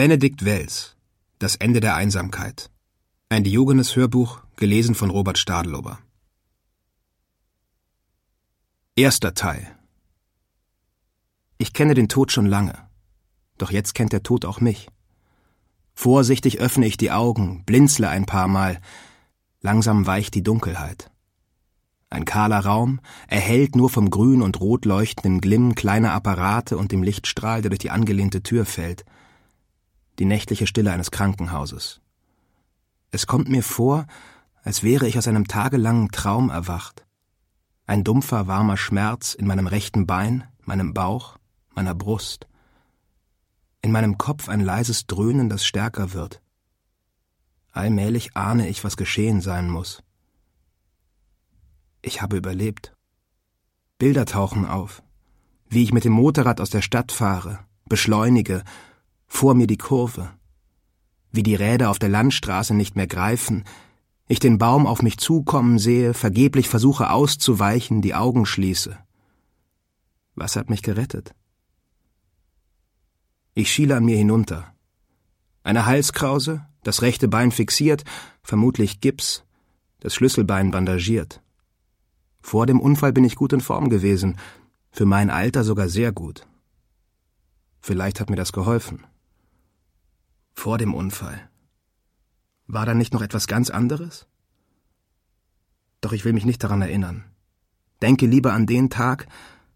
[0.00, 0.96] Benedikt Wells
[1.38, 2.70] Das Ende der Einsamkeit.
[3.28, 5.98] Ein Diogenes-Hörbuch, gelesen von Robert Stadelober.
[8.96, 9.76] Erster Teil.
[11.58, 12.78] Ich kenne den Tod schon lange,
[13.58, 14.88] doch jetzt kennt der Tod auch mich.
[15.92, 18.80] Vorsichtig öffne ich die Augen, blinzle ein paar Mal,
[19.60, 21.10] langsam weicht die Dunkelheit.
[22.08, 27.02] Ein kahler Raum, erhellt nur vom grün und rot leuchtenden Glimm kleiner Apparate und dem
[27.02, 29.04] Lichtstrahl, der durch die angelehnte Tür fällt–
[30.20, 32.02] die nächtliche Stille eines Krankenhauses.
[33.10, 34.06] Es kommt mir vor,
[34.62, 37.06] als wäre ich aus einem tagelangen Traum erwacht.
[37.86, 41.38] Ein dumpfer, warmer Schmerz in meinem rechten Bein, meinem Bauch,
[41.74, 42.46] meiner Brust.
[43.80, 46.42] In meinem Kopf ein leises Dröhnen, das stärker wird.
[47.72, 50.02] Allmählich ahne ich, was geschehen sein muss.
[52.02, 52.94] Ich habe überlebt.
[53.96, 55.02] Bilder tauchen auf,
[55.70, 58.64] wie ich mit dem Motorrad aus der Stadt fahre, beschleunige
[59.32, 60.28] vor mir die Kurve,
[61.30, 63.64] wie die Räder auf der Landstraße nicht mehr greifen,
[64.26, 68.98] ich den Baum auf mich zukommen sehe, vergeblich versuche auszuweichen, die Augen schließe.
[70.34, 71.34] Was hat mich gerettet?
[73.54, 74.74] Ich schiele an mir hinunter.
[75.62, 78.04] Eine Halskrause, das rechte Bein fixiert,
[78.42, 79.44] vermutlich Gips,
[80.00, 81.40] das Schlüsselbein bandagiert.
[82.42, 84.38] Vor dem Unfall bin ich gut in Form gewesen,
[84.90, 86.46] für mein Alter sogar sehr gut.
[87.80, 89.06] Vielleicht hat mir das geholfen.
[90.62, 91.40] Vor dem Unfall.
[92.66, 94.26] War da nicht noch etwas ganz anderes?
[96.02, 97.24] Doch ich will mich nicht daran erinnern.
[98.02, 99.26] Denke lieber an den Tag,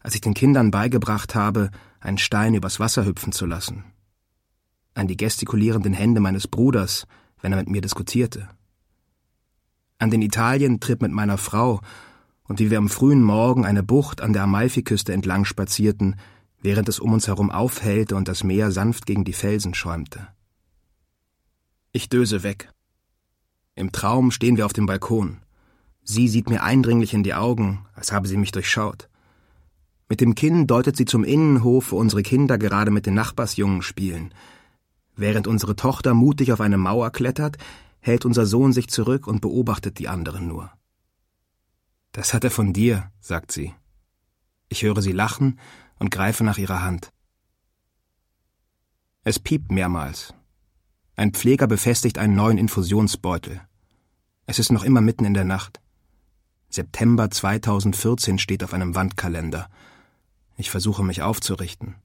[0.00, 3.84] als ich den Kindern beigebracht habe, einen Stein übers Wasser hüpfen zu lassen.
[4.94, 7.06] An die gestikulierenden Hände meines Bruders,
[7.40, 8.48] wenn er mit mir diskutierte.
[10.00, 11.80] An den Italientrip mit meiner Frau
[12.42, 16.16] und wie wir am frühen Morgen eine Bucht an der Amalfiküste entlang spazierten,
[16.60, 20.26] während es um uns herum aufhellte und das Meer sanft gegen die Felsen schäumte.
[21.94, 22.72] Ich döse weg.
[23.74, 25.42] Im Traum stehen wir auf dem Balkon.
[26.02, 29.10] Sie sieht mir eindringlich in die Augen, als habe sie mich durchschaut.
[30.08, 34.32] Mit dem Kinn deutet sie zum Innenhof, wo unsere Kinder gerade mit den Nachbarsjungen spielen.
[35.16, 37.58] Während unsere Tochter mutig auf eine Mauer klettert,
[38.00, 40.72] hält unser Sohn sich zurück und beobachtet die anderen nur.
[42.12, 43.74] Das hat er von dir, sagt sie.
[44.70, 45.58] Ich höre sie lachen
[45.98, 47.12] und greife nach ihrer Hand.
[49.24, 50.34] Es piept mehrmals,
[51.16, 53.60] ein Pfleger befestigt einen neuen Infusionsbeutel.
[54.46, 55.80] Es ist noch immer mitten in der Nacht.
[56.68, 59.68] September 2014 steht auf einem Wandkalender.
[60.56, 61.96] Ich versuche mich aufzurichten.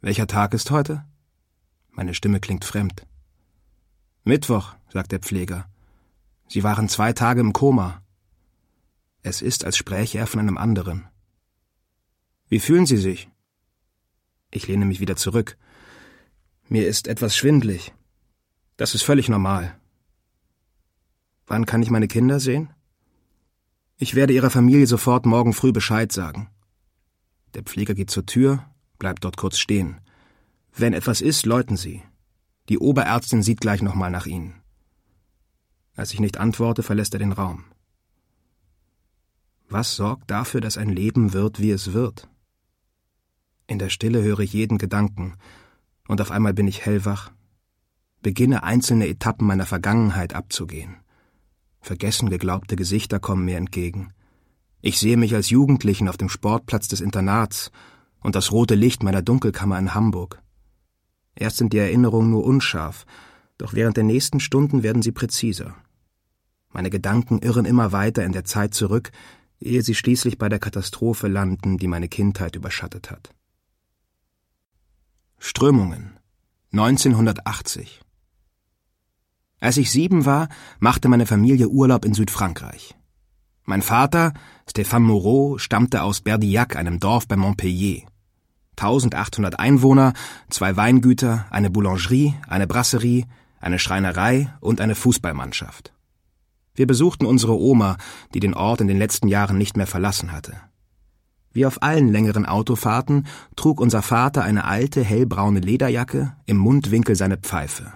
[0.00, 1.04] Welcher Tag ist heute?
[1.90, 3.06] Meine Stimme klingt fremd.
[4.24, 5.68] Mittwoch, sagt der Pfleger.
[6.48, 8.02] Sie waren zwei Tage im Koma.
[9.22, 11.08] Es ist, als spräche er von einem anderen.
[12.48, 13.28] Wie fühlen Sie sich?
[14.50, 15.56] Ich lehne mich wieder zurück.
[16.68, 17.92] Mir ist etwas schwindlig.
[18.76, 19.78] Das ist völlig normal.
[21.46, 22.70] Wann kann ich meine Kinder sehen?
[23.96, 26.48] Ich werde ihrer Familie sofort morgen früh Bescheid sagen.
[27.54, 28.64] Der Pfleger geht zur Tür,
[28.98, 30.00] bleibt dort kurz stehen.
[30.74, 32.02] Wenn etwas ist, läuten Sie.
[32.68, 34.62] Die Oberärztin sieht gleich nochmal nach Ihnen.
[35.94, 37.64] Als ich nicht antworte, verlässt er den Raum.
[39.68, 42.28] Was sorgt dafür, dass ein Leben wird, wie es wird?
[43.66, 45.34] In der Stille höre ich jeden Gedanken,
[46.12, 47.32] und auf einmal bin ich hellwach,
[48.20, 50.96] beginne einzelne Etappen meiner Vergangenheit abzugehen.
[51.80, 54.12] Vergessen geglaubte Gesichter kommen mir entgegen.
[54.82, 57.70] Ich sehe mich als Jugendlichen auf dem Sportplatz des Internats
[58.20, 60.42] und das rote Licht meiner Dunkelkammer in Hamburg.
[61.34, 63.06] Erst sind die Erinnerungen nur unscharf,
[63.56, 65.74] doch während der nächsten Stunden werden sie präziser.
[66.68, 69.12] Meine Gedanken irren immer weiter in der Zeit zurück,
[69.60, 73.34] ehe sie schließlich bei der Katastrophe landen, die meine Kindheit überschattet hat.
[75.44, 76.20] Strömungen
[76.70, 78.00] 1980
[79.58, 80.48] Als ich sieben war,
[80.78, 82.94] machte meine Familie Urlaub in Südfrankreich.
[83.64, 84.34] Mein Vater,
[84.70, 88.02] Stéphane Moreau, stammte aus Berdillac, einem Dorf bei Montpellier.
[88.76, 90.12] 1800 Einwohner,
[90.48, 93.24] zwei Weingüter, eine Boulangerie, eine Brasserie,
[93.58, 95.92] eine Schreinerei und eine Fußballmannschaft.
[96.76, 97.96] Wir besuchten unsere Oma,
[98.32, 100.56] die den Ort in den letzten Jahren nicht mehr verlassen hatte.
[101.52, 103.26] Wie auf allen längeren Autofahrten
[103.56, 107.92] trug unser Vater eine alte, hellbraune Lederjacke, im Mundwinkel seine Pfeife.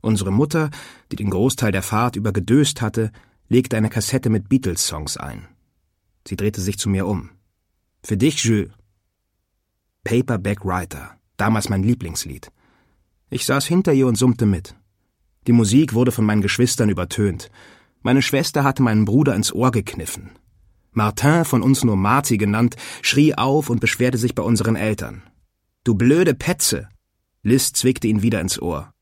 [0.00, 0.70] Unsere Mutter,
[1.10, 3.12] die den Großteil der Fahrt über gedöst hatte,
[3.48, 5.46] legte eine Kassette mit Beatles-Songs ein.
[6.26, 7.30] Sie drehte sich zu mir um.
[8.02, 8.70] Für dich, Jules.
[10.04, 12.50] Paperback Writer, damals mein Lieblingslied.
[13.30, 14.76] Ich saß hinter ihr und summte mit.
[15.46, 17.50] Die Musik wurde von meinen Geschwistern übertönt.
[18.02, 20.30] Meine Schwester hatte meinen Bruder ins Ohr gekniffen.
[20.96, 25.22] Martin, von uns nur Marty genannt, schrie auf und beschwerte sich bei unseren Eltern.
[25.84, 26.88] Du blöde Petze!
[27.42, 28.94] Liz zwickte ihn wieder ins Ohr.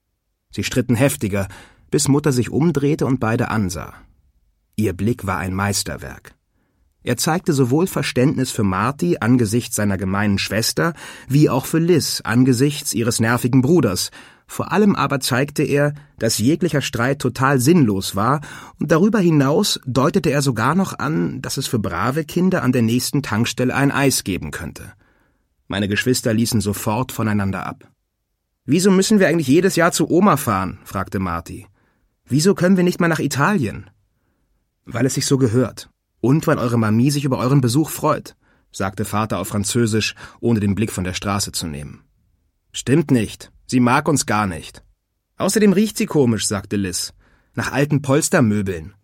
[0.51, 1.47] Sie stritten heftiger,
[1.93, 3.95] bis Mutter sich umdrehte und beide ansah.
[4.75, 6.35] Ihr Blick war ein Meisterwerk.
[7.05, 10.95] Er zeigte sowohl Verständnis für Marty angesichts seiner gemeinen Schwester,
[11.29, 14.11] wie auch für Liz angesichts ihres nervigen Bruders.
[14.47, 18.41] Vor allem aber zeigte er, dass jeglicher Streit total sinnlos war,
[18.79, 22.83] und darüber hinaus deutete er sogar noch an, dass es für brave Kinder an der
[22.83, 24.93] nächsten Tankstelle ein Eis geben könnte.
[25.67, 27.91] Meine Geschwister ließen sofort voneinander ab.
[28.67, 30.79] Wieso müssen wir eigentlich jedes Jahr zu Oma fahren?
[30.85, 31.67] fragte Marty.
[32.27, 33.91] Wieso können wir nicht mal nach Italien?
[34.85, 35.91] Weil es sich so gehört.
[36.21, 38.37] Und weil eure Mamie sich über euren Besuch freut,
[38.73, 42.03] sagte Vater auf Französisch, ohne den Blick von der Straße zu nehmen.
[42.73, 43.53] Stimmt nicht.
[43.67, 44.83] Sie mag uns gar nicht.
[45.37, 47.13] Außerdem riecht sie komisch, sagte Liz.
[47.55, 48.95] Nach alten Polstermöbeln.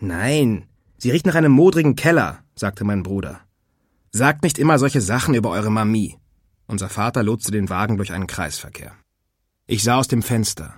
[0.00, 0.66] Nein,
[0.98, 3.40] sie riecht nach einem modrigen Keller, sagte mein Bruder.
[4.12, 6.16] Sagt nicht immer solche Sachen über eure Mamie.
[6.66, 8.92] Unser Vater lotste den Wagen durch einen Kreisverkehr.
[9.66, 10.74] Ich sah aus dem Fenster.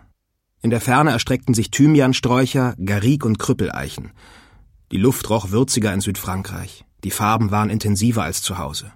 [0.63, 4.13] In der Ferne erstreckten sich Thymiansträucher, Garik und Krüppeleichen.
[4.91, 6.85] Die Luft roch würziger in Südfrankreich.
[7.05, 8.93] Die Farben waren intensiver als zu Hause.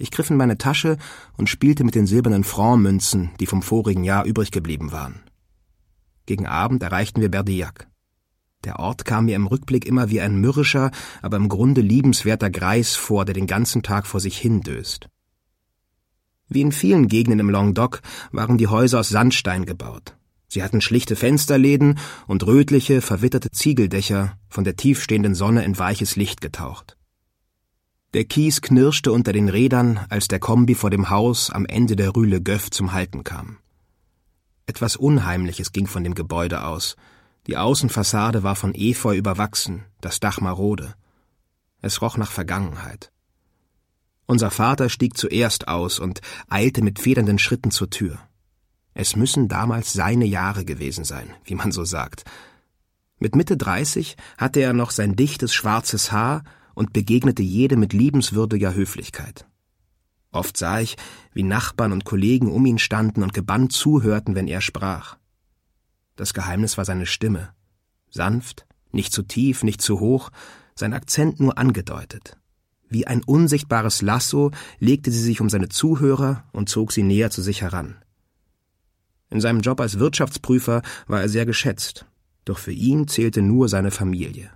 [0.00, 0.96] Ich griff in meine Tasche
[1.36, 5.20] und spielte mit den silbernen Franc-Münzen, die vom vorigen Jahr übrig geblieben waren.
[6.24, 7.86] Gegen Abend erreichten wir Berdillac.
[8.64, 12.96] Der Ort kam mir im Rückblick immer wie ein mürrischer, aber im Grunde liebenswerter Greis
[12.96, 15.10] vor, der den ganzen Tag vor sich hindöst.
[16.48, 18.00] Wie in vielen Gegenden im Languedoc
[18.32, 20.16] waren die Häuser aus Sandstein gebaut.
[20.48, 26.40] Sie hatten schlichte Fensterläden und rötliche, verwitterte Ziegeldächer, von der tiefstehenden Sonne in weiches Licht
[26.40, 26.96] getaucht.
[28.12, 32.10] Der Kies knirschte unter den Rädern, als der Kombi vor dem Haus am Ende der
[32.10, 33.58] Rue Le Goeuf zum Halten kam.
[34.66, 36.96] Etwas Unheimliches ging von dem Gebäude aus.
[37.46, 40.94] Die Außenfassade war von Efeu überwachsen, das Dach marode.
[41.82, 43.12] Es roch nach Vergangenheit.
[44.26, 48.18] Unser Vater stieg zuerst aus und eilte mit federnden Schritten zur Tür.
[48.92, 52.24] Es müssen damals seine Jahre gewesen sein, wie man so sagt.
[53.20, 56.42] Mit Mitte dreißig hatte er noch sein dichtes schwarzes Haar
[56.74, 59.46] und begegnete jede mit liebenswürdiger Höflichkeit.
[60.32, 60.96] Oft sah ich,
[61.32, 65.16] wie Nachbarn und Kollegen um ihn standen und gebannt zuhörten, wenn er sprach.
[66.16, 67.50] Das Geheimnis war seine Stimme.
[68.10, 70.30] Sanft, nicht zu tief, nicht zu hoch,
[70.74, 72.36] sein Akzent nur angedeutet.
[72.88, 77.40] Wie ein unsichtbares Lasso legte sie sich um seine Zuhörer und zog sie näher zu
[77.40, 77.96] sich heran.
[79.30, 82.06] In seinem Job als Wirtschaftsprüfer war er sehr geschätzt,
[82.44, 84.50] doch für ihn zählte nur seine Familie.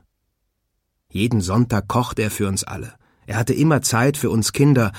[1.15, 2.93] Jeden Sonntag kochte er für uns alle.
[3.27, 4.91] Er hatte immer Zeit für uns Kinder,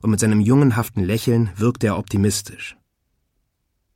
[0.00, 2.76] und mit seinem jungenhaften Lächeln wirkte er optimistisch.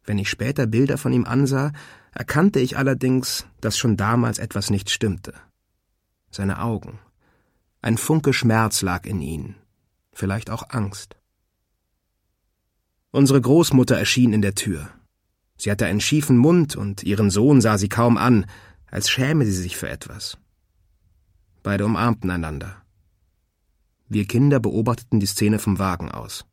[0.05, 1.73] Wenn ich später Bilder von ihm ansah,
[2.13, 5.35] erkannte ich allerdings, dass schon damals etwas nicht stimmte.
[6.33, 6.99] Seine Augen.
[7.81, 9.55] Ein Funke Schmerz lag in ihnen,
[10.13, 11.15] vielleicht auch Angst.
[13.13, 14.89] Unsere Großmutter erschien in der Tür.
[15.57, 18.47] Sie hatte einen schiefen Mund und ihren Sohn sah sie kaum an,
[18.91, 20.39] als schäme sie sich für etwas.
[21.69, 22.83] Beide umarmten einander.
[24.09, 26.47] Wir Kinder beobachteten die Szene vom Wagen aus.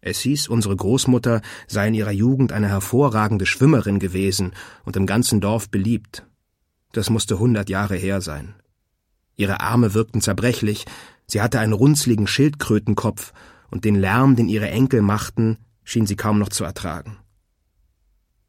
[0.00, 4.52] Es hieß, unsere Großmutter sei in ihrer Jugend eine hervorragende Schwimmerin gewesen
[4.86, 6.24] und im ganzen Dorf beliebt.
[6.92, 8.54] Das musste hundert Jahre her sein.
[9.36, 10.86] Ihre Arme wirkten zerbrechlich,
[11.26, 13.34] sie hatte einen runzligen Schildkrötenkopf,
[13.70, 17.18] und den Lärm, den ihre Enkel machten, schien sie kaum noch zu ertragen.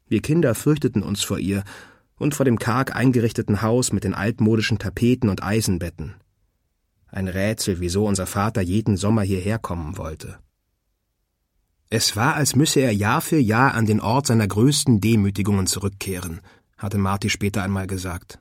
[0.08, 1.64] Wir Kinder fürchteten uns vor ihr
[2.20, 6.16] und vor dem karg eingerichteten Haus mit den altmodischen Tapeten und Eisenbetten.
[7.08, 10.38] Ein Rätsel, wieso unser Vater jeden Sommer hierher kommen wollte.
[11.88, 16.40] Es war, als müsse er Jahr für Jahr an den Ort seiner größten Demütigungen zurückkehren,
[16.76, 18.38] hatte Marty später einmal gesagt.